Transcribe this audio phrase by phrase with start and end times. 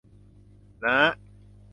[0.81, 0.95] น้า